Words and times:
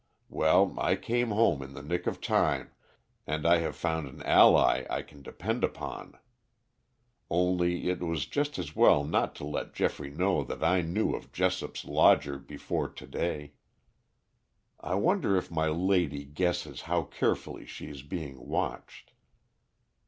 Well, 0.29 0.73
I 0.79 0.95
came 0.95 1.29
home 1.29 1.61
in 1.61 1.75
the 1.75 1.83
nick 1.83 2.07
of 2.07 2.19
time, 2.19 2.71
and 3.27 3.45
I 3.45 3.57
have 3.59 3.75
found 3.75 4.07
an 4.07 4.23
ally 4.23 4.83
I 4.89 5.03
can 5.03 5.21
depend 5.21 5.63
upon. 5.63 6.17
Only 7.29 7.87
it 7.87 7.99
was 7.99 8.25
just 8.25 8.57
as 8.57 8.75
well 8.75 9.03
not 9.03 9.35
to 9.35 9.45
let 9.45 9.75
Geoffrey 9.75 10.09
know 10.09 10.43
that 10.43 10.63
I 10.63 10.81
knew 10.81 11.13
of 11.13 11.31
Jessop's 11.31 11.85
lodger 11.85 12.39
before 12.39 12.89
to 12.89 13.05
day. 13.05 13.53
I 14.79 14.95
wonder 14.95 15.37
if 15.37 15.51
my 15.51 15.67
lady 15.67 16.25
guesses 16.25 16.81
how 16.89 17.03
carefully 17.03 17.67
she 17.67 17.85
is 17.89 18.01
being 18.01 18.43
watched." 18.47 19.13